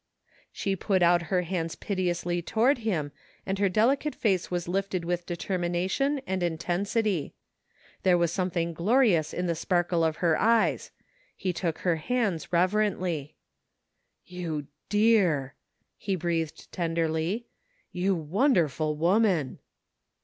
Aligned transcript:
''She 0.51 0.75
put 0.75 1.03
out 1.03 1.21
her 1.29 1.43
hands 1.43 1.75
piteously 1.75 2.41
toward 2.41 2.79
him 2.79 3.11
and 3.45 3.59
her 3.59 3.69
delicate 3.69 4.15
face 4.15 4.49
was 4.49 4.67
lifted 4.67 5.05
with 5.05 5.27
determination 5.27 6.21
and 6.25 6.41
intensity. 6.41 7.35
There 8.01 8.17
was 8.17 8.31
something 8.31 8.73
glorious 8.73 9.31
in 9.31 9.45
the 9.45 9.53
sparkle 9.53 10.03
of 10.03 10.15
her 10.15 10.39
eyes. 10.39 10.89
He 11.37 11.53
took 11.53 11.77
her 11.85 11.97
hands 11.97 12.51
reverently." 12.51 13.35
You 14.25 14.65
dear!" 14.89 15.53
he 15.99 16.15
breathed 16.15 16.71
tenderly." 16.71 17.45
You 17.91 18.15
wonder 18.15 18.67
ful 18.67 18.95
woman!'' 18.95 19.59